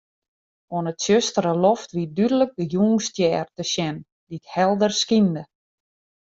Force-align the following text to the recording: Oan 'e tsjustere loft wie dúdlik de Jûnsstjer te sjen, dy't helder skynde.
Oan 0.75 0.87
'e 0.89 0.93
tsjustere 0.95 1.53
loft 1.63 1.89
wie 1.95 2.07
dúdlik 2.17 2.51
de 2.57 2.63
Jûnsstjer 2.73 3.47
te 3.55 3.63
sjen, 3.71 3.97
dy't 4.27 4.51
helder 4.55 4.93
skynde. 5.01 5.43